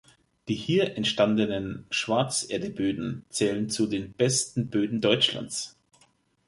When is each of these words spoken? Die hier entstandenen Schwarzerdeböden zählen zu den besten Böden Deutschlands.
Die 0.47 0.55
hier 0.55 0.97
entstandenen 0.97 1.85
Schwarzerdeböden 1.91 3.23
zählen 3.29 3.69
zu 3.69 3.85
den 3.85 4.13
besten 4.13 4.67
Böden 4.67 4.99
Deutschlands. 4.99 5.77